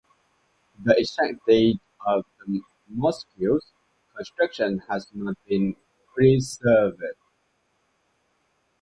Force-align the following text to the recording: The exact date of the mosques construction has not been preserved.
The 0.83 0.97
exact 0.99 1.45
date 1.45 1.79
of 2.07 2.25
the 2.39 2.63
mosques 2.87 3.35
construction 4.15 4.79
has 4.89 5.05
not 5.13 5.35
been 5.45 5.75
preserved. 6.15 7.03